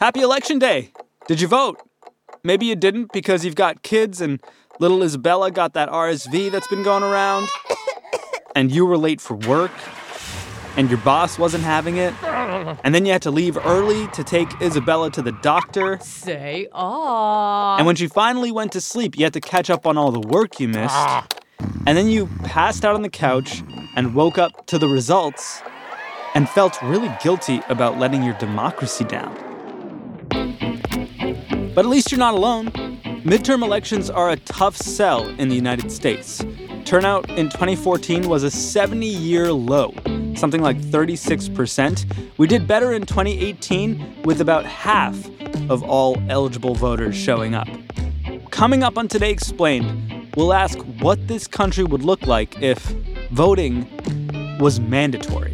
[0.00, 0.92] Happy Election Day!
[1.28, 1.80] Did you vote?
[2.42, 4.40] Maybe you didn't because you've got kids and
[4.80, 7.48] little Isabella got that RSV that's been going around,
[8.56, 9.70] and you were late for work,
[10.76, 14.48] and your boss wasn't having it, and then you had to leave early to take
[14.60, 15.98] Isabella to the doctor.
[16.00, 17.76] Say ah.
[17.76, 20.20] And when she finally went to sleep, you had to catch up on all the
[20.28, 20.96] work you missed.
[21.86, 23.62] And then you passed out on the couch
[23.94, 25.62] and woke up to the results
[26.34, 29.53] and felt really guilty about letting your democracy down.
[31.74, 32.70] But at least you're not alone.
[33.24, 36.44] Midterm elections are a tough sell in the United States.
[36.84, 39.92] Turnout in 2014 was a 70 year low,
[40.36, 42.06] something like 36%.
[42.38, 45.28] We did better in 2018 with about half
[45.68, 47.66] of all eligible voters showing up.
[48.50, 52.84] Coming up on Today Explained, we'll ask what this country would look like if
[53.32, 53.88] voting
[54.60, 55.53] was mandatory.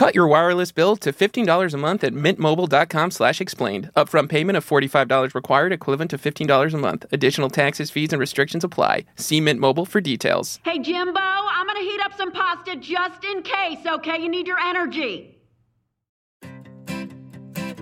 [0.00, 3.90] Cut your wireless bill to $15 a month at mintmobile.com slash explained.
[3.94, 7.04] Upfront payment of $45 required, equivalent to $15 a month.
[7.12, 9.04] Additional taxes, fees, and restrictions apply.
[9.16, 10.58] See Mint Mobile for details.
[10.64, 14.18] Hey, Jimbo, I'm gonna heat up some pasta just in case, okay?
[14.18, 15.38] You need your energy.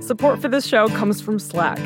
[0.00, 1.78] Support for this show comes from Slack.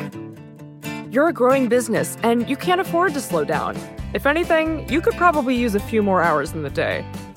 [1.11, 3.77] You're a growing business and you can't afford to slow down.
[4.15, 7.05] If anything, you could probably use a few more hours in the day.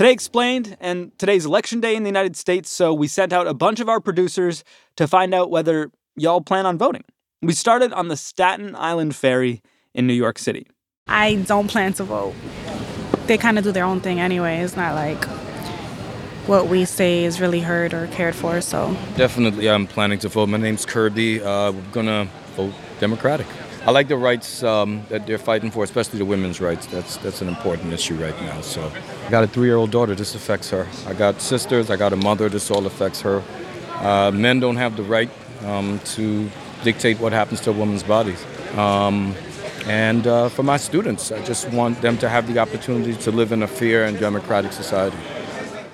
[0.00, 3.52] Today explained, and today's election day in the United States, so we sent out a
[3.52, 4.64] bunch of our producers
[4.96, 7.04] to find out whether y'all plan on voting.
[7.42, 9.60] We started on the Staten Island Ferry
[9.92, 10.66] in New York City.
[11.06, 12.34] I don't plan to vote.
[13.26, 14.60] They kind of do their own thing anyway.
[14.60, 15.22] It's not like
[16.48, 18.62] what we say is really heard or cared for.
[18.62, 20.48] So Definitely, I'm planning to vote.
[20.48, 21.42] My name's Kirby.
[21.42, 23.46] Uh, we're gonna vote Democratic.
[23.86, 26.86] I like the rights um, that they're fighting for, especially the women's rights.
[26.86, 28.60] That's that's an important issue right now.
[28.60, 28.92] So,
[29.26, 30.14] I got a three-year-old daughter.
[30.14, 30.86] This affects her.
[31.06, 31.90] I got sisters.
[31.90, 32.48] I got a mother.
[32.48, 33.42] This all affects her.
[33.94, 35.30] Uh, men don't have the right
[35.64, 36.50] um, to
[36.84, 38.44] dictate what happens to a woman's bodies.
[38.76, 39.34] Um,
[39.86, 43.50] and uh, for my students, I just want them to have the opportunity to live
[43.50, 45.16] in a fair and democratic society.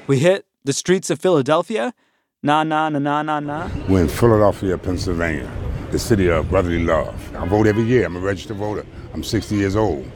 [0.06, 1.94] We hit the streets of Philadelphia.
[2.42, 3.70] Nah, nah, nah, nah, nah, nah.
[3.88, 5.50] We're in Philadelphia, Pennsylvania,
[5.90, 7.34] the city of brotherly love.
[7.36, 8.04] I vote every year.
[8.04, 8.84] I'm a registered voter.
[9.14, 10.10] I'm 60 years old.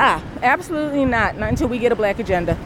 [0.00, 1.36] Ah, absolutely not.
[1.36, 2.58] Not until we get a black agenda.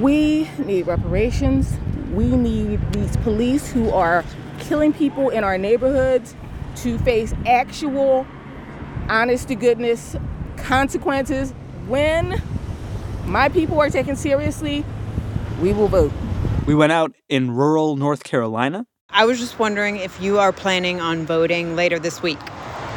[0.00, 1.72] We need reparations.
[2.12, 4.24] We need these police who are
[4.60, 6.34] killing people in our neighborhoods
[6.76, 8.26] to face actual,
[9.08, 10.16] honest to goodness
[10.56, 11.52] consequences.
[11.86, 12.40] When
[13.26, 14.84] my people are taken seriously,
[15.60, 16.12] we will vote.
[16.66, 18.86] We went out in rural North Carolina.
[19.16, 22.40] I was just wondering if you are planning on voting later this week.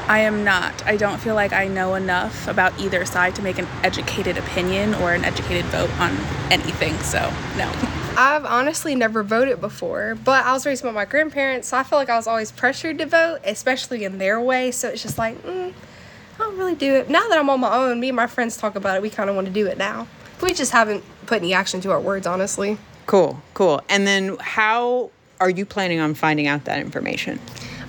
[0.07, 0.83] I am not.
[0.87, 4.95] I don't feel like I know enough about either side to make an educated opinion
[4.95, 6.17] or an educated vote on
[6.49, 6.97] anything.
[7.01, 7.19] So,
[7.55, 7.71] no.
[8.17, 11.99] I've honestly never voted before, but I was raised by my grandparents, so I feel
[11.99, 14.71] like I was always pressured to vote, especially in their way.
[14.71, 17.11] So it's just like, mm, I don't really do it.
[17.11, 19.03] Now that I'm on my own, me and my friends talk about it.
[19.03, 20.07] We kind of want to do it now.
[20.41, 22.79] We just haven't put any action to our words, honestly.
[23.05, 23.81] Cool, cool.
[23.87, 27.39] And then how are you planning on finding out that information?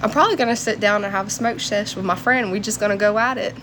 [0.03, 2.53] I'm probably gonna sit down and have a smoke sesh with my friend.
[2.53, 3.55] We're just gonna go at it.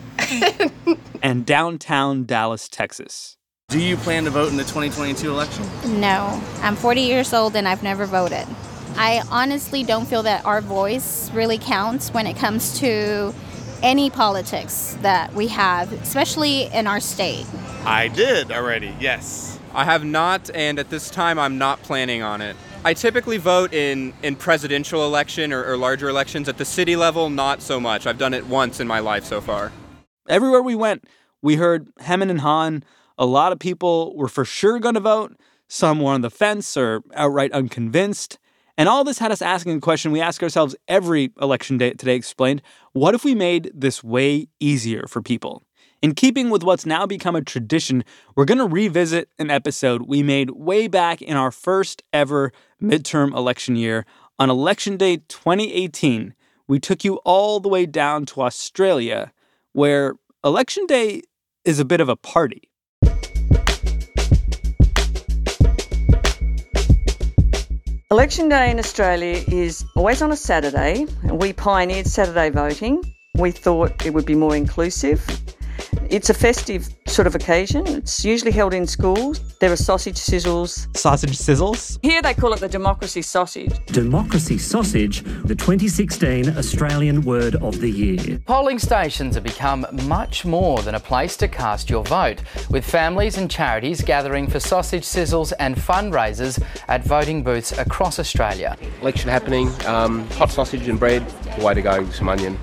[1.23, 3.37] and downtown Dallas, Texas.
[3.69, 5.65] Do you plan to vote in the 2022 election?
[5.99, 8.45] No, I'm 40 years old and I've never voted.
[8.97, 13.33] I honestly don't feel that our voice really counts when it comes to
[13.81, 17.45] any politics that we have, especially in our state.
[17.85, 19.59] I did already, yes.
[19.73, 22.55] I have not, and at this time, I'm not planning on it.
[22.85, 26.47] I typically vote in, in presidential election or, or larger elections.
[26.47, 28.05] At the city level, not so much.
[28.05, 29.71] I've done it once in my life so far.
[30.29, 31.03] Everywhere we went,
[31.41, 32.83] we heard hem and Han.
[33.17, 35.35] A lot of people were for sure going to vote.
[35.67, 38.37] Some were on the fence or outright unconvinced.
[38.77, 42.15] And all this had us asking a question we ask ourselves every election day today
[42.15, 42.61] explained
[42.93, 45.63] what if we made this way easier for people?
[46.01, 48.03] In keeping with what's now become a tradition,
[48.36, 52.51] we're going to revisit an episode we made way back in our first ever
[52.81, 54.06] midterm election year.
[54.38, 56.33] On Election Day 2018,
[56.68, 59.31] we took you all the way down to Australia,
[59.71, 61.21] where Election Day
[61.63, 62.69] is a bit of a party.
[68.12, 71.06] Election Day in Australia is always on a Saturday.
[71.24, 73.01] We pioneered Saturday voting.
[73.38, 75.25] We thought it would be more inclusive.
[76.10, 77.86] It's a festive sort of occasion.
[77.88, 79.39] It's usually held in schools.
[79.60, 80.95] There are sausage sizzles.
[80.95, 81.98] Sausage sizzles?
[82.04, 83.74] Here they call it the democracy sausage.
[83.88, 88.39] Democracy sausage, the 2016 Australian Word of the Year.
[88.45, 93.38] Polling stations have become much more than a place to cast your vote, with families
[93.38, 98.77] and charities gathering for sausage sizzles and fundraisers at voting booths across Australia.
[99.01, 101.27] Election happening, um, hot sausage and bread,
[101.57, 102.57] the way to go, some onion.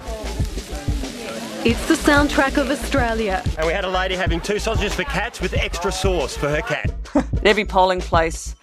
[1.64, 3.40] It's the soundtrack of Australia.
[3.56, 6.60] And we had a lady having two sausages for cats with extra sauce for her
[6.60, 6.92] cat.
[7.14, 8.56] At every polling place,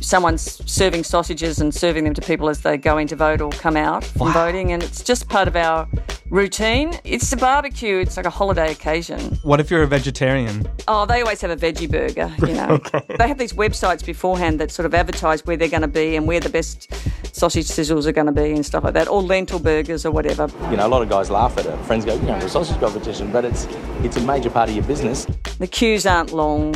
[0.00, 3.50] someone's serving sausages and serving them to people as they go in to vote or
[3.50, 4.32] come out from Wow.
[4.46, 5.86] voting, and it's just part of our
[6.30, 6.98] routine.
[7.04, 9.38] It's a barbecue, it's like a holiday occasion.
[9.42, 10.66] What if you're a vegetarian?
[10.86, 12.78] Oh, they always have a veggie burger, you know.
[13.16, 16.26] They have these websites beforehand that sort of advertise where they're going to be and
[16.26, 16.92] where the best
[17.34, 20.48] sausage sizzles are going to be and stuff like that, or lentil burgers or whatever.
[20.70, 21.76] You know, a lot of guys laugh at it.
[21.84, 23.66] Friends go, you know, the sausage competition, but it's
[24.02, 25.26] it's a major part of your business.
[25.58, 26.74] The queues aren't long.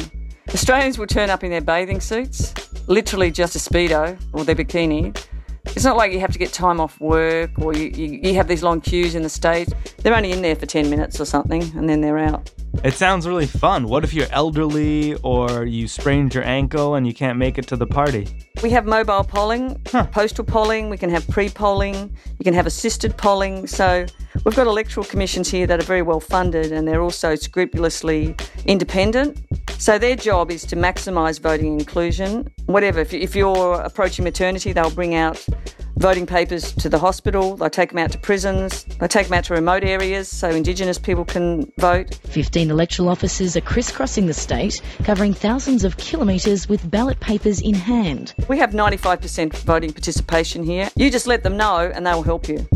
[0.48, 2.52] Australians will turn up in their bathing suits,
[2.88, 5.16] literally just a Speedo or their bikini.
[5.66, 8.48] It's not like you have to get time off work or you, you, you have
[8.48, 9.72] these long queues in the States.
[9.98, 12.50] They're only in there for 10 minutes or something and then they're out.
[12.84, 13.88] It sounds really fun.
[13.88, 17.76] What if you're elderly or you sprained your ankle and you can't make it to
[17.76, 18.28] the party?
[18.62, 19.80] We have mobile polling,
[20.10, 23.66] postal polling, we can have pre polling, you can have assisted polling.
[23.66, 24.06] So
[24.44, 28.34] we've got electoral commissions here that are very well funded and they're also scrupulously
[28.66, 29.38] independent.
[29.78, 32.50] So their job is to maximise voting inclusion.
[32.66, 35.44] Whatever, if, you, if you're approaching maternity, they'll bring out
[35.96, 39.44] voting papers to the hospital, they'll take them out to prisons, they'll take them out
[39.44, 42.14] to remote areas so Indigenous people can vote.
[42.24, 47.74] 15 electoral officers are crisscrossing the state, covering thousands of kilometres with ballot papers in
[47.74, 48.34] hand.
[48.48, 50.90] We have 95% voting participation here.
[50.96, 52.66] You just let them know and they will help you.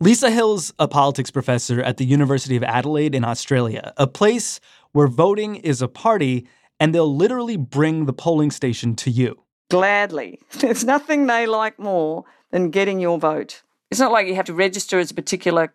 [0.00, 4.60] Lisa Hill's a politics professor at the University of Adelaide in Australia, a place
[4.92, 6.46] where voting is a party
[6.80, 9.38] and they'll literally bring the polling station to you.
[9.70, 10.40] Gladly.
[10.58, 13.62] There's nothing they like more than getting your vote.
[13.90, 15.72] It's not like you have to register as a particular,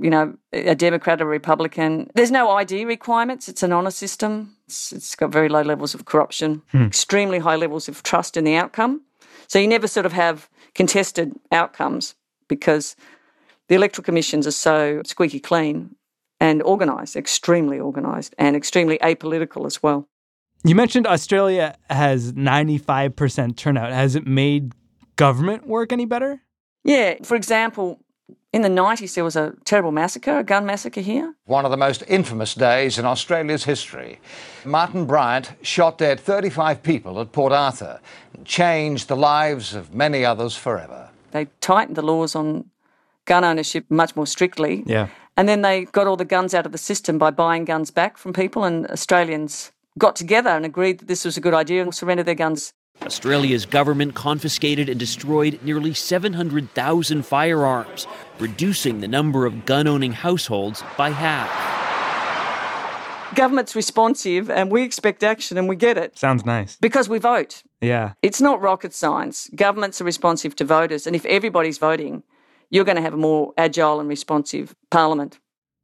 [0.00, 2.10] you know, a Democrat or Republican.
[2.14, 3.48] There's no ID requirements.
[3.48, 4.56] It's an honour system.
[4.66, 6.84] It's, it's got very low levels of corruption, Hmm.
[6.84, 9.02] extremely high levels of trust in the outcome.
[9.46, 12.14] So you never sort of have contested outcomes
[12.48, 12.96] because
[13.68, 15.94] the electoral commissions are so squeaky clean
[16.40, 20.08] and organised, extremely organised, and extremely apolitical as well.
[20.64, 23.92] You mentioned Australia has 95% turnout.
[23.92, 24.72] Has it made
[25.16, 26.42] government work any better?
[26.84, 28.00] Yeah, for example,
[28.52, 31.34] in the 90s, there was a terrible massacre, a gun massacre here.
[31.44, 34.20] One of the most infamous days in Australia's history.
[34.64, 38.00] Martin Bryant shot dead 35 people at Port Arthur
[38.34, 41.10] and changed the lives of many others forever.
[41.30, 42.70] They tightened the laws on
[43.28, 44.82] gun ownership much more strictly.
[44.86, 45.08] Yeah.
[45.36, 48.18] And then they got all the guns out of the system by buying guns back
[48.18, 51.94] from people, and Australians got together and agreed that this was a good idea and
[51.94, 52.72] surrendered their guns.
[53.02, 58.08] Australia's government confiscated and destroyed nearly 700,000 firearms,
[58.40, 61.48] reducing the number of gun owning households by half.
[63.36, 66.76] Government's responsive, and we expect action, and we get it Sounds nice.
[66.80, 67.62] because we vote.
[67.80, 68.14] Yeah.
[68.22, 69.48] It's not rocket science.
[69.54, 72.24] Governments are responsive to voters, and if everybody's voting,
[72.70, 75.38] you're going to have a more agile and responsive parliament.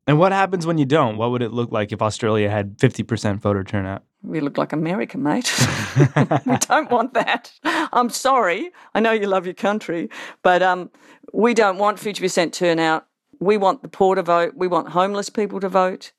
[0.06, 1.16] And what happens when you don't?
[1.16, 4.02] What would it look like if Australia had 50% voter turnout?
[4.22, 5.52] We look like America, mate.
[6.46, 7.52] we don't want that.
[7.64, 8.70] I'm sorry.
[8.94, 10.10] I know you love your country,
[10.42, 10.90] but um,
[11.32, 13.06] we don't want 50% turnout.
[13.40, 14.54] We want the poor to vote.
[14.56, 16.12] We want homeless people to vote.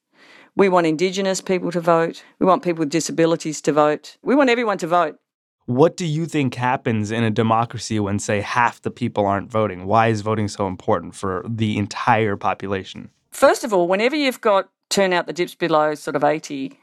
[0.55, 2.24] We want Indigenous people to vote.
[2.39, 4.17] We want people with disabilities to vote.
[4.24, 5.19] We want everyone to vote.
[5.67, 9.86] What do you think happens in a democracy when, say, half the people aren't voting?
[9.86, 13.10] Why is voting so important for the entire population?
[13.31, 16.77] First of all, whenever you've got turnout that dips below sort of 80,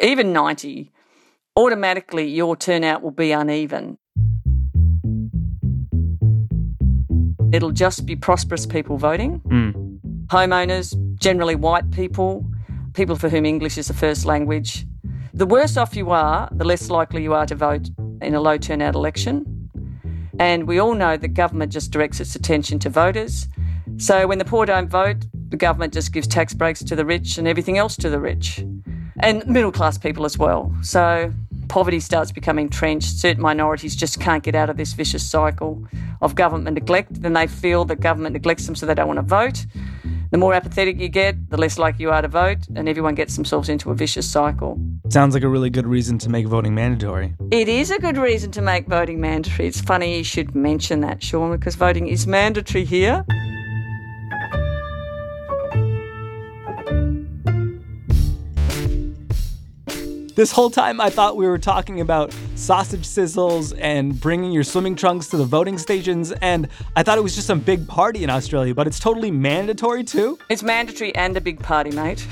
[0.00, 0.92] even 90,
[1.56, 3.98] automatically your turnout will be uneven.
[7.52, 9.98] It'll just be prosperous people voting, Mm.
[10.28, 12.44] homeowners, generally white people,
[12.92, 14.86] people for whom English is the first language,
[15.36, 17.90] The worse off you are, the less likely you are to vote
[18.20, 19.70] in a low turnout election.
[20.38, 23.46] And we all know that government just directs its attention to voters.
[23.98, 27.38] So when the poor don't vote, the government just gives tax breaks to the rich
[27.38, 28.64] and everything else to the rich.
[29.20, 30.74] And middle class people as well.
[30.82, 31.32] So
[31.68, 33.16] poverty starts becoming entrenched.
[33.16, 35.86] Certain minorities just can't get out of this vicious cycle
[36.20, 37.22] of government neglect.
[37.22, 39.66] Then they feel that government neglects them, so they don't want to vote.
[40.34, 43.36] The more apathetic you get, the less likely you are to vote, and everyone gets
[43.36, 44.76] themselves into a vicious cycle.
[45.08, 47.36] Sounds like a really good reason to make voting mandatory.
[47.52, 49.68] It is a good reason to make voting mandatory.
[49.68, 53.24] It's funny you should mention that, Sean, because voting is mandatory here.
[60.34, 64.96] This whole time, I thought we were talking about sausage sizzles and bringing your swimming
[64.96, 68.30] trunks to the voting stations, and I thought it was just some big party in
[68.30, 70.38] Australia, but it's totally mandatory too?
[70.48, 72.26] It's mandatory and a big party, mate.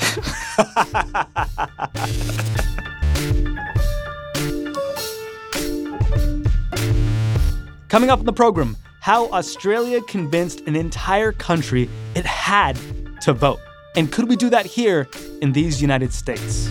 [7.89, 12.79] Coming up in the program, how Australia convinced an entire country it had
[13.21, 13.61] to vote.
[13.97, 15.09] And could we do that here
[15.43, 16.71] in these United States?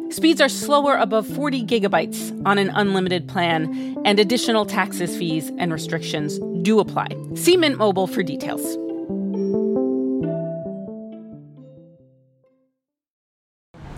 [0.11, 5.71] Speeds are slower above 40 gigabytes on an unlimited plan, and additional taxes, fees, and
[5.71, 7.07] restrictions do apply.
[7.35, 8.61] See Mint Mobile for details.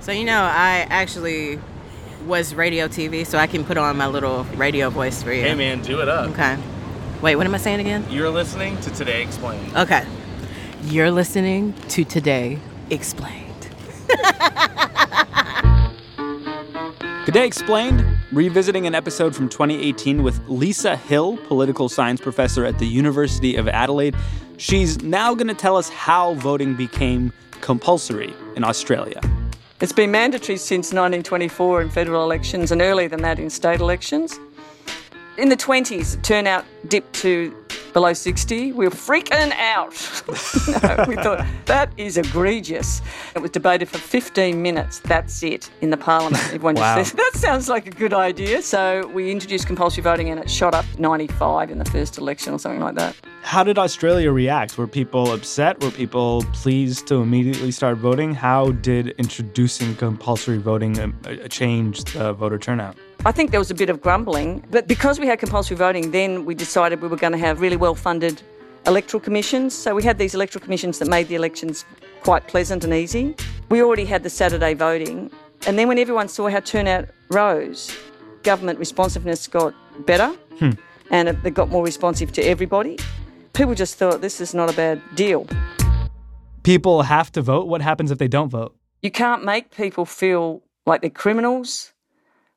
[0.01, 1.60] So you know, I actually
[2.27, 5.41] was radio TV, so I can put on my little radio voice for you.
[5.41, 6.29] Hey man, do it up.
[6.29, 6.58] Okay.
[7.24, 8.05] Wait, what am I saying again?
[8.12, 9.75] You're listening to Today Explained.
[9.75, 10.05] Okay.
[10.84, 12.60] You're listening to Today
[12.91, 13.70] Explained.
[17.34, 22.78] Good Day Explained, revisiting an episode from 2018 with Lisa Hill, political science professor at
[22.78, 24.16] the University of Adelaide.
[24.58, 29.20] She's now going to tell us how voting became compulsory in Australia.
[29.82, 34.40] It's been mandatory since 1924 in federal elections and earlier than that in state elections.
[35.40, 37.52] In the 20s, turnout dipped to
[37.94, 38.72] below 60.
[38.74, 39.94] We were freaking out.
[40.84, 43.02] no, we thought, that is egregious.
[43.36, 45.00] It was debated for 15 minutes.
[45.00, 46.44] That's it in the parliament.
[46.48, 46.98] Everyone Wow.
[46.98, 48.62] just said, that sounds like a good idea.
[48.62, 52.60] So we introduced compulsory voting and it shot up 95 in the first election or
[52.60, 53.16] something like that.
[53.44, 54.78] How did Australia react?
[54.78, 55.82] Were people upset?
[55.84, 58.34] Were people pleased to immediately start voting?
[58.34, 62.96] How did introducing compulsory voting um, uh, change the voter turnout?
[63.25, 66.44] I think there was a bit of grumbling, but because we had compulsory voting, then
[66.44, 68.42] we decided we were going to have really well funded
[68.86, 69.74] electoral commissions.
[69.74, 71.86] So we had these electoral commissions that made the elections
[72.22, 73.34] quite pleasant and easy.
[73.70, 75.32] We already had the Saturday voting,
[75.65, 77.96] and then when everyone saw how turnout rose,
[78.44, 79.74] government responsiveness got
[80.06, 80.27] better
[80.60, 80.72] Hmm.
[81.10, 82.98] and it it got more responsive to everybody.
[83.53, 85.48] People just thought this is not a bad deal.
[86.63, 87.68] People have to vote.
[87.68, 88.75] What happens if they don't vote?
[89.01, 91.93] You can't make people feel like they're criminals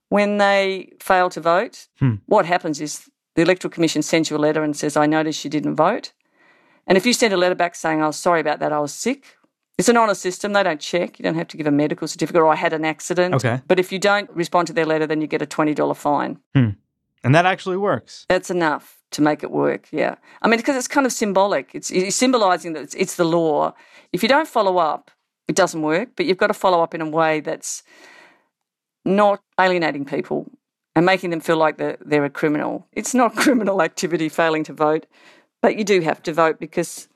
[0.08, 1.88] when they fail to vote.
[1.98, 2.14] Hmm.
[2.26, 5.50] What happens is the Electoral Commission sends you a letter and says, I noticed you
[5.50, 6.12] didn't vote.
[6.86, 8.92] And if you send a letter back saying, "I Oh, sorry about that, I was
[8.92, 9.36] sick,
[9.78, 10.52] it's an honest system.
[10.52, 11.18] They don't check.
[11.18, 13.34] You don't have to give a medical certificate or I had an accident.
[13.34, 13.60] Okay.
[13.66, 16.38] But if you don't respond to their letter, then you get a $20 fine.
[16.54, 16.70] Hmm.
[17.22, 18.24] And that actually works.
[18.28, 19.88] That's enough to make it work.
[19.90, 20.14] Yeah.
[20.42, 21.74] I mean, because it's kind of symbolic.
[21.74, 23.74] It's, it's symbolizing that it's, it's the law.
[24.12, 25.10] If you don't follow up,
[25.46, 27.82] it doesn't work, but you've got to follow up in a way that's
[29.06, 30.50] not alienating people
[30.94, 32.86] and making them feel like they're, they're a criminal.
[32.92, 35.06] It's not criminal activity failing to vote,
[35.62, 37.08] but you do have to vote because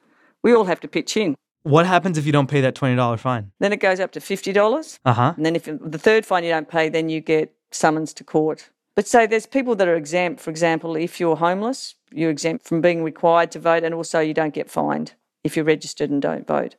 [0.43, 1.35] we all have to pitch in.
[1.63, 3.53] What happens if you don't pay that $20 fine?
[3.61, 4.99] Then it goes up to $50.
[5.05, 5.35] Uh huh.
[5.37, 8.71] And then if the third fine you don't pay, then you get summons to court.
[8.95, 10.41] But say there's people that are exempt.
[10.41, 14.35] For example, if you're homeless, you're exempt from being required to vote, and also you
[14.35, 16.77] don't get fined if you're registered and don't vote.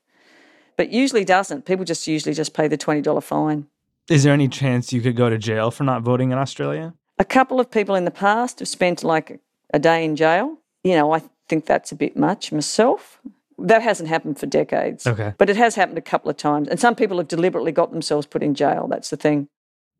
[0.77, 1.65] But usually doesn't.
[1.65, 3.67] People just usually just pay the twenty dollar fine.
[4.11, 6.93] Is there any chance you could go to jail for not voting in Australia?
[7.17, 9.39] A couple of people in the past have spent like
[9.73, 10.57] a day in jail.
[10.83, 13.21] You know, I think that's a bit much myself.
[13.57, 15.07] That hasn't happened for decades.
[15.07, 15.33] Okay.
[15.37, 16.67] But it has happened a couple of times.
[16.67, 18.89] And some people have deliberately got themselves put in jail.
[18.89, 19.47] That's the thing.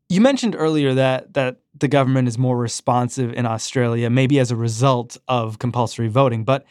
[0.10, 4.58] You mentioned earlier that that the government is more responsive in Australia, maybe as a
[4.58, 6.66] result of compulsory voting, but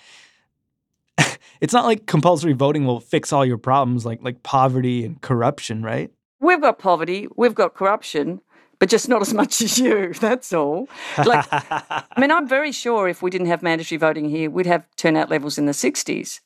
[1.63, 5.83] it's not like compulsory voting will fix all your problems like like poverty and corruption,
[5.83, 6.11] right?
[6.41, 8.41] We've got poverty, we've got corruption,
[8.79, 10.15] but just not as much as you.
[10.15, 10.89] That's all.
[11.19, 14.87] Like, I mean, I'm very sure if we didn't have mandatory voting here, we'd have
[14.97, 16.41] turnout levels in the 60s.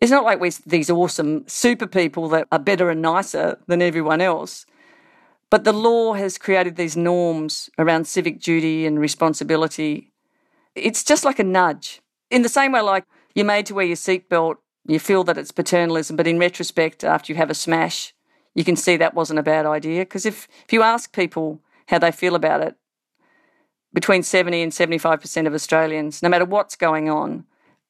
[0.00, 4.20] It's not like we're these awesome super people that are better and nicer than everyone
[4.20, 4.66] else.
[5.48, 10.12] But the law has created these norms around civic duty and responsibility.
[10.74, 12.02] It's just like a nudge.
[12.30, 15.52] In the same way, like you're made to wear your seatbelt, you feel that it's
[15.52, 18.12] paternalism, but in retrospect, after you have a smash,
[18.56, 20.00] you can see that wasn't a bad idea.
[20.00, 22.74] Because if, if you ask people how they feel about it,
[23.92, 27.44] between 70 and 75% of Australians, no matter what's going on,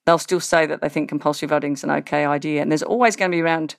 [0.05, 2.61] they'll still say that they think compulsory voting is an okay idea.
[2.61, 3.77] And there's always going to be around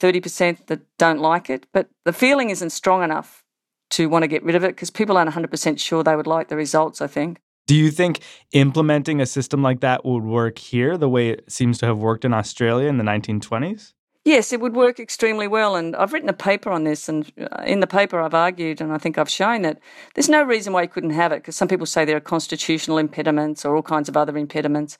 [0.00, 3.44] 30% that don't like it, but the feeling isn't strong enough
[3.90, 6.48] to want to get rid of it because people aren't 100% sure they would like
[6.48, 7.40] the results, I think.
[7.66, 8.20] Do you think
[8.52, 12.24] implementing a system like that would work here the way it seems to have worked
[12.24, 13.92] in Australia in the 1920s?
[14.26, 15.76] Yes, it would work extremely well.
[15.76, 17.08] And I've written a paper on this.
[17.08, 19.78] And uh, in the paper, I've argued, and I think I've shown that
[20.16, 22.98] there's no reason why you couldn't have it because some people say there are constitutional
[22.98, 24.98] impediments or all kinds of other impediments.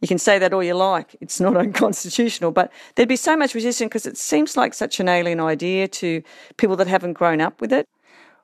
[0.00, 1.14] You can say that all you like.
[1.20, 5.10] It's not unconstitutional, but there'd be so much resistance because it seems like such an
[5.10, 6.22] alien idea to
[6.56, 7.86] people that haven't grown up with it.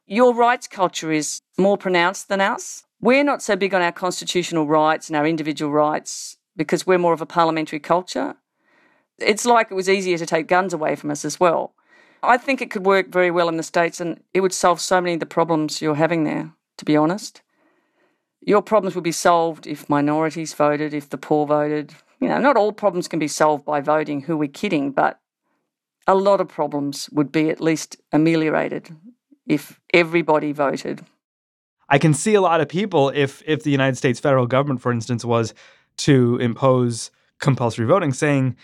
[0.07, 2.85] Your rights culture is more pronounced than us.
[3.01, 7.15] We're not so big on our constitutional rights and our individual rights because we're more
[7.15, 8.37] of a parliamentary culture.
[9.21, 11.75] It's like it was easier to take guns away from us as well.
[12.23, 15.01] I think it could work very well in the States and it would solve so
[15.01, 17.43] many of the problems you're having there, to be honest.
[18.41, 21.95] Your problems would be solved if minorities voted, if the poor voted.
[22.21, 24.93] You know, not all problems can be solved by voting, who are we kidding?
[24.93, 25.19] But
[26.07, 28.95] a lot of problems would be at least ameliorated
[29.47, 31.05] if everybody voted.
[31.89, 34.93] I can see a lot of people if if the United States federal government, for
[34.93, 35.55] instance, was
[35.99, 38.57] to impose compulsory voting, saying,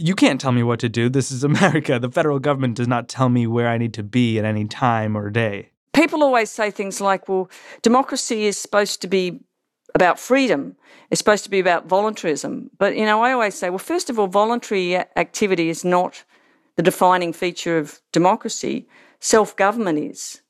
[0.00, 1.08] "You can't tell me what to do.
[1.08, 1.98] This is America.
[1.98, 5.16] The federal government does not tell me where I need to be at any time
[5.16, 7.50] or day." People always say things like, "Well,
[7.82, 9.40] democracy is supposed to be
[9.94, 10.76] about freedom.
[11.10, 14.18] It's supposed to be about voluntarism." But you know, I always say, "Well, first of
[14.18, 16.24] all, voluntary activity is not
[16.76, 18.88] the defining feature of democracy.
[19.20, 20.42] Self-government is."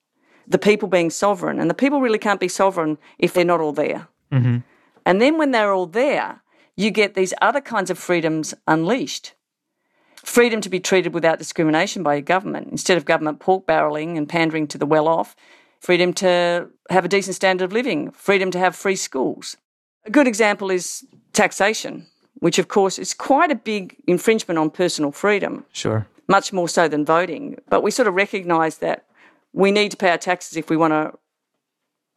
[0.50, 1.58] the people being sovereign.
[1.58, 4.08] And the people really can't be sovereign if they're not all there.
[4.32, 4.58] Mm-hmm.
[5.06, 6.42] And then when they're all there,
[6.76, 9.34] you get these other kinds of freedoms unleashed.
[10.24, 14.28] Freedom to be treated without discrimination by your government, instead of government pork barreling and
[14.28, 15.34] pandering to the well off.
[15.80, 18.10] Freedom to have a decent standard of living.
[18.10, 19.56] Freedom to have free schools.
[20.04, 22.06] A good example is taxation,
[22.40, 26.06] which of course is quite a big infringement on personal freedom, Sure.
[26.28, 27.58] much more so than voting.
[27.68, 29.06] But we sort of recognise that
[29.52, 31.18] we need to pay our taxes if we want to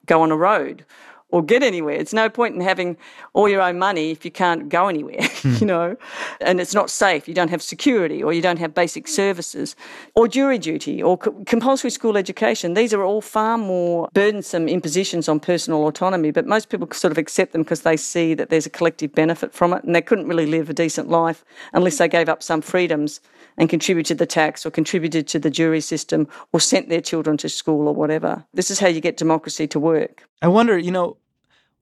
[0.05, 0.85] go on a road
[1.33, 1.95] or get anywhere.
[1.95, 2.95] It's no point in having
[3.33, 5.55] all your own money if you can't go anywhere, hmm.
[5.59, 5.97] you know,
[6.39, 7.27] and it's not safe.
[7.27, 9.75] You don't have security or you don't have basic services
[10.13, 12.75] or jury duty or co- compulsory school education.
[12.75, 17.17] These are all far more burdensome impositions on personal autonomy, but most people sort of
[17.17, 20.27] accept them because they see that there's a collective benefit from it and they couldn't
[20.27, 21.43] really live a decent life
[21.73, 23.21] unless they gave up some freedoms
[23.57, 27.49] and contributed the tax or contributed to the jury system or sent their children to
[27.49, 28.45] school or whatever.
[28.53, 30.27] This is how you get democracy to work.
[30.43, 31.17] I wonder, you know,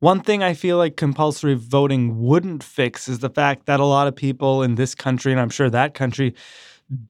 [0.02, 4.08] one thing I feel like compulsory voting wouldn't fix is the fact that a lot
[4.08, 6.34] of people in this country, and I'm sure that country,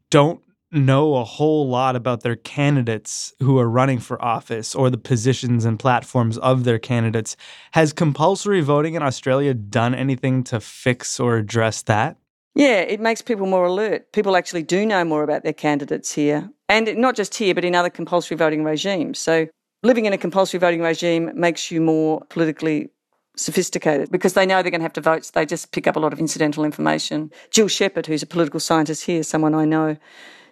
[0.10, 0.42] don't
[0.74, 5.64] know a whole lot about their candidates who are running for office or the positions
[5.64, 7.38] and platforms of their candidates.
[7.72, 12.18] Has compulsory voting in Australia done anything to fix or address that?
[12.56, 14.12] Yeah, it makes people more alert.
[14.12, 17.74] People actually do know more about their candidates here, and not just here, but in
[17.74, 19.18] other compulsory voting regimes.
[19.20, 19.48] So,
[19.84, 22.90] living in a compulsory voting regime makes you more politically
[23.36, 25.96] sophisticated because they know they're going to have to vote, so they just pick up
[25.96, 27.32] a lot of incidental information.
[27.50, 29.98] Jill Sheppard, who's a political scientist here, someone I know,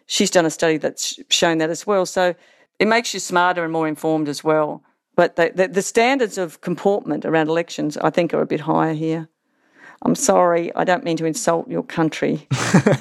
[0.05, 2.05] she's done a study that's shown that as well.
[2.05, 2.35] So,
[2.79, 4.81] it makes you smarter and more informed as well.
[5.15, 8.93] But the, the, the standards of comportment around elections, I think, are a bit higher
[8.93, 9.27] here.
[10.01, 12.47] I'm sorry, I don't mean to insult your country.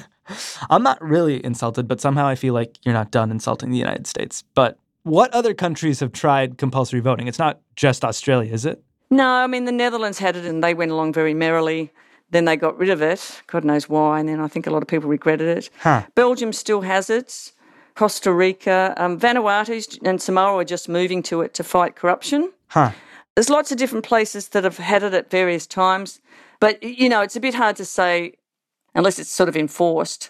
[0.69, 4.05] I'm not really insulted, but somehow I feel like you're not done insulting the United
[4.05, 4.43] States.
[4.53, 4.77] But
[5.09, 7.27] what other countries have tried compulsory voting?
[7.27, 8.81] It's not just Australia, is it?
[9.09, 11.91] No, I mean, the Netherlands had it and they went along very merrily.
[12.31, 13.41] Then they got rid of it.
[13.47, 14.19] God knows why.
[14.19, 15.69] And then I think a lot of people regretted it.
[15.79, 16.03] Huh.
[16.13, 17.51] Belgium still has it.
[17.95, 22.51] Costa Rica, um, Vanuatu and Samoa are just moving to it to fight corruption.
[22.67, 22.91] Huh.
[23.35, 26.21] There's lots of different places that have had it at various times.
[26.59, 28.35] But, you know, it's a bit hard to say
[28.93, 30.29] unless it's sort of enforced.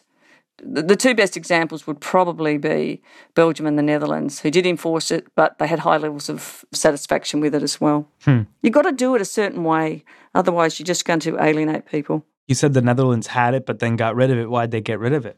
[0.63, 3.01] The, two best examples would probably be
[3.35, 7.39] Belgium and the Netherlands, who did enforce it, but they had high levels of satisfaction
[7.39, 8.07] with it as well.
[8.23, 8.41] Hmm.
[8.61, 10.03] You've got to do it a certain way,
[10.35, 12.25] otherwise, you're just going to alienate people.
[12.47, 14.49] You said the Netherlands had it, but then got rid of it.
[14.49, 15.37] Why'd they get rid of it?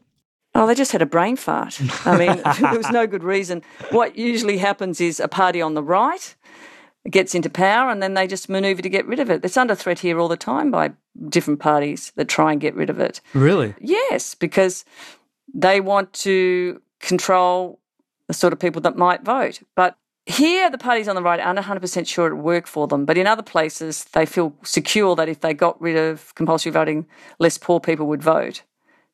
[0.54, 1.80] Oh, they just had a brain fart.
[2.06, 3.62] I mean, there was no good reason.
[3.90, 6.34] What usually happens is a party on the right
[7.10, 9.44] gets into power and then they just maneuver to get rid of it.
[9.44, 10.92] It's under threat here all the time by
[11.28, 13.20] different parties that try and get rid of it.
[13.34, 13.74] Really?
[13.80, 14.84] Yes, because
[15.52, 17.80] they want to control
[18.28, 19.60] the sort of people that might vote.
[19.74, 23.04] But here, the parties on the right aren't 100% sure it would work for them.
[23.04, 27.06] But in other places, they feel secure that if they got rid of compulsory voting,
[27.40, 28.62] less poor people would vote,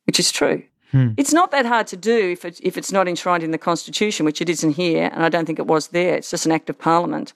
[0.05, 0.65] which is true.
[0.93, 1.11] Hmm.
[1.17, 4.25] It's not that hard to do if, it, if it's not enshrined in the Constitution,
[4.25, 6.17] which it isn't here, and I don't think it was there.
[6.17, 7.35] It's just an act of Parliament.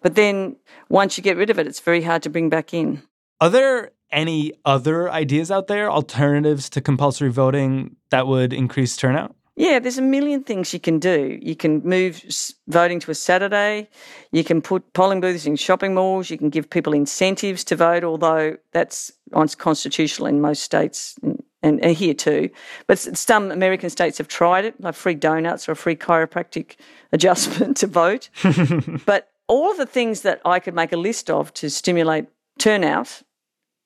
[0.00, 0.56] But then
[0.88, 3.02] once you get rid of it, it's very hard to bring back in.
[3.40, 9.34] Are there any other ideas out there, alternatives to compulsory voting that would increase turnout?
[9.56, 11.38] Yeah, there's a million things you can do.
[11.40, 12.24] You can move
[12.66, 13.88] voting to a Saturday.
[14.32, 16.28] You can put polling booths in shopping malls.
[16.28, 21.16] You can give people incentives to vote, although that's unconstitutional in most states
[21.64, 22.50] and, and, here too.
[22.86, 26.76] But some American states have tried it, like free donuts or a free chiropractic
[27.12, 28.28] adjustment to vote.
[29.06, 32.26] but all of the things that I could make a list of to stimulate
[32.58, 33.22] turnout,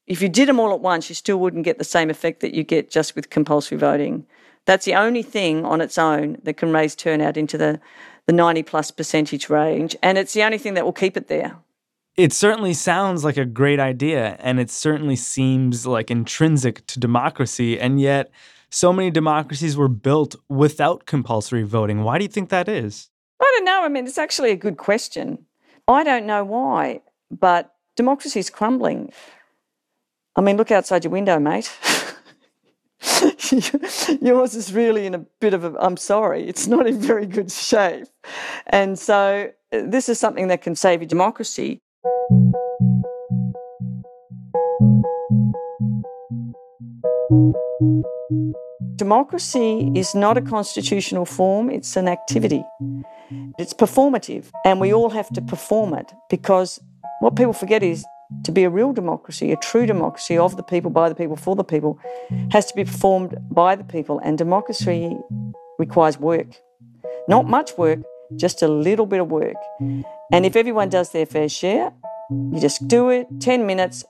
[0.07, 2.55] if you did them all at once, you still wouldn't get the same effect that
[2.55, 4.27] you get just with compulsory voting.
[4.65, 7.81] That's the only thing on its own that can raise turnout into the,
[8.27, 9.97] the 90 plus percentage range.
[10.03, 11.57] And it's the only thing that will keep it there.
[12.19, 17.79] It certainly sounds like a great idea, and it certainly seems like intrinsic to democracy.
[17.79, 18.33] And yet,
[18.71, 22.03] so many democracies were built without compulsory voting.
[22.03, 23.09] Why do you think that is?
[23.41, 23.85] I don't know.
[23.85, 25.47] I mean, it's actually a good question.
[25.87, 29.13] I don't know why, but democracy is crumbling.
[30.35, 31.71] I mean, look outside your window, mate.
[34.21, 37.53] Yours is really in a bit of a, I'm sorry, it's not in very good
[37.53, 38.09] shape.
[38.67, 41.81] And so uh, this is something that can save your democracy.
[48.97, 52.63] Democracy is not a constitutional form, it's an activity.
[53.59, 56.81] It's performative, and we all have to perform it because
[57.21, 58.05] what people forget is
[58.45, 61.57] to be a real democracy, a true democracy of the people, by the people, for
[61.57, 61.99] the people,
[62.51, 64.19] has to be performed by the people.
[64.19, 65.17] And democracy
[65.79, 66.61] requires work.
[67.27, 68.01] Not much work,
[68.37, 69.57] just a little bit of work.
[70.31, 71.91] And if everyone does their fair share,
[72.31, 74.05] you just do it, 10 minutes,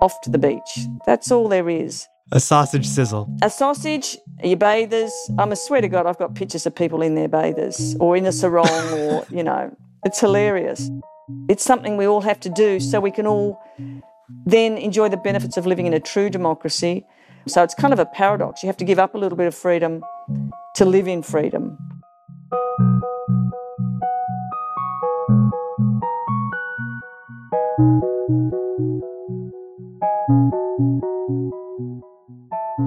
[0.00, 0.86] off to the beach.
[1.06, 2.06] That's all there is.
[2.32, 3.28] A sausage sizzle.
[3.42, 5.12] A sausage, your bathers.
[5.38, 8.26] I'm a swear to God, I've got pictures of people in their bathers or in
[8.26, 10.90] a sarong or, you know, it's hilarious.
[11.48, 13.60] It's something we all have to do so we can all
[14.46, 17.06] then enjoy the benefits of living in a true democracy.
[17.46, 18.62] So it's kind of a paradox.
[18.62, 20.02] You have to give up a little bit of freedom
[20.76, 21.78] to live in freedom.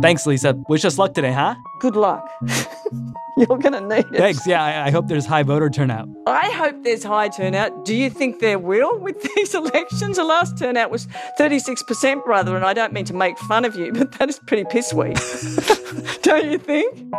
[0.01, 0.55] Thanks, Lisa.
[0.69, 1.55] Wish us luck today, huh?
[1.79, 2.29] Good luck.
[3.37, 4.17] You're going to need it.
[4.17, 4.45] Thanks.
[4.47, 6.07] Yeah, I, I hope there's high voter turnout.
[6.25, 7.85] I hope there's high turnout.
[7.85, 10.17] Do you think there will with these elections?
[10.17, 11.07] The last turnout was
[11.39, 14.65] 36%, brother, and I don't mean to make fun of you, but that is pretty
[14.65, 15.17] piss weak.
[16.23, 17.11] don't you think?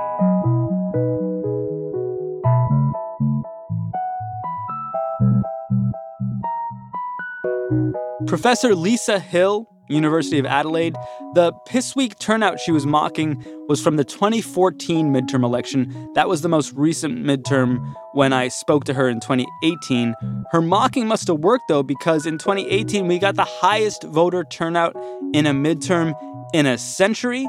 [8.26, 10.96] Professor Lisa Hill, University of Adelaide,
[11.34, 16.10] the piss weak turnout she was mocking was from the 2014 midterm election.
[16.14, 20.14] That was the most recent midterm when I spoke to her in 2018.
[20.50, 24.96] Her mocking must have worked though, because in 2018 we got the highest voter turnout
[25.32, 26.14] in a midterm
[26.52, 27.46] in a century.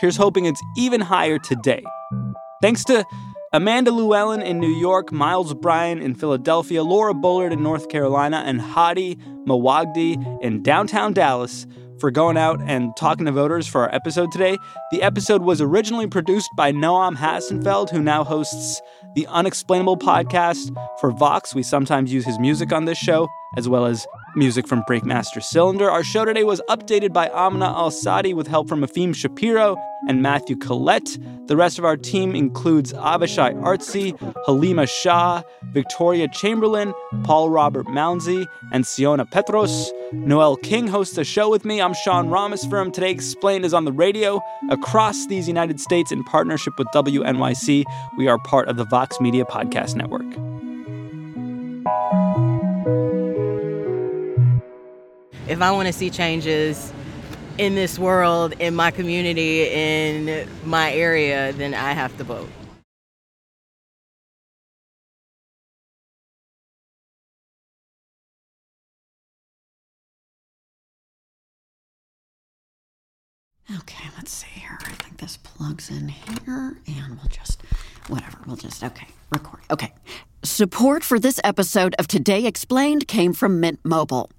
[0.00, 1.82] Here's hoping it's even higher today.
[2.60, 3.04] Thanks to
[3.50, 8.60] Amanda Llewellyn in New York, Miles Bryan in Philadelphia, Laura Bullard in North Carolina, and
[8.60, 11.66] Hadi Mawagdi in downtown Dallas
[11.98, 14.58] for going out and talking to voters for our episode today.
[14.92, 18.82] The episode was originally produced by Noam Hassenfeld, who now hosts
[19.14, 21.54] the Unexplainable podcast for Vox.
[21.54, 24.06] We sometimes use his music on this show, as well as
[24.36, 25.90] music from Breakmaster Cylinder.
[25.90, 29.76] Our show today was updated by Amna Al Sadi with help from Efim Shapiro
[30.08, 31.18] and Matthew Collette.
[31.46, 36.92] The rest of our team includes Avishai Artsy, Halima Shah, Victoria Chamberlain,
[37.24, 39.92] Paul Robert Mounsey, and Siona Petros.
[40.12, 41.80] Noel King hosts the show with me.
[41.80, 42.92] I'm Sean Rameswaram.
[42.92, 47.84] Today Explained is on the radio across these United States in partnership with WNYC.
[48.16, 50.47] We are part of the Vox Media Podcast Network.
[55.48, 56.92] If I want to see changes
[57.56, 62.50] in this world, in my community, in my area, then I have to vote.
[73.74, 74.78] Okay, let's see here.
[74.82, 77.62] I think this plugs in here, and we'll just,
[78.08, 79.60] whatever, we'll just, okay, record.
[79.70, 79.92] Okay.
[80.42, 84.30] Support for this episode of Today Explained came from Mint Mobile.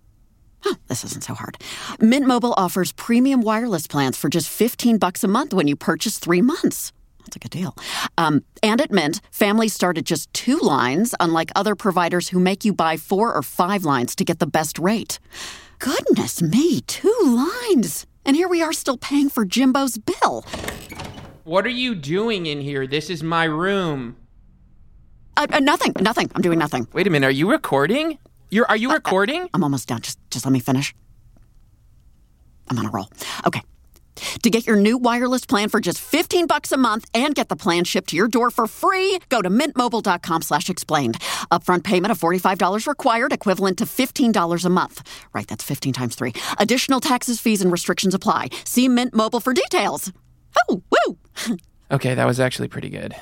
[0.66, 1.58] Oh, this isn't so hard.
[2.00, 6.20] Mint Mobile offers premium wireless plans for just 15 bucks a month when you purchase
[6.20, 6.92] three months.
[7.20, 7.76] That's a good deal.
[8.18, 12.66] Um, and at Mint, families start at just two lines, unlike other providers who make
[12.66, 15.20] you buy four or five lines to get the best rate.
[15.80, 18.06] Goodness me, two lines!
[18.26, 20.46] And here we are still paying for Jimbo's bill.
[21.46, 22.86] What are you doing in here?
[22.86, 24.18] This is my room.
[25.38, 26.30] Uh, uh, nothing, nothing.
[26.36, 26.88] I'm doing nothing.
[26.94, 27.26] Wait a minute.
[27.28, 28.20] Are you recording?
[28.50, 29.50] You're are you uh, uh, recording?
[29.54, 30.02] I'm almost done.
[30.02, 30.94] Just just let me finish.
[32.70, 33.10] I'm on a roll.
[33.46, 33.62] Okay.
[34.44, 37.56] To get your new wireless plan for just 15 bucks a month and get the
[37.56, 41.20] plan shipped to your door for free, go to mintmobile.com slash explained.
[41.52, 45.08] Upfront payment of $45 required, equivalent to $15 a month.
[45.34, 46.34] Right, that's 15 times 3.
[46.60, 48.50] Additional taxes, fees, and restrictions apply.
[48.66, 50.12] See Mint Mobile for details.
[50.70, 51.18] Oh, woo!
[51.92, 53.16] okay, that was actually pretty good.